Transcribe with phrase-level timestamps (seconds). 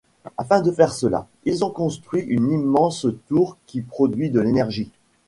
[0.35, 4.89] Afin de faire cela, ils ont construit une immense tour qui produit de l'énergie.